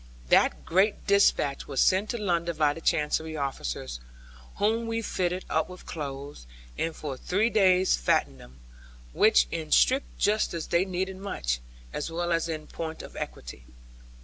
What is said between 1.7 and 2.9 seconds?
sent to London by the